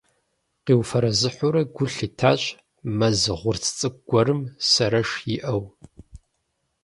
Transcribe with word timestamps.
Къиуфэрэзыхьурэ 0.65 1.61
гу 1.73 1.85
лъитащ 1.93 2.41
мэз 2.97 3.19
гъурц 3.39 3.65
цӀыкӀу 3.77 4.01
гуэрым 4.07 4.41
сэрэш 4.69 5.11
иӀэу. 5.35 5.61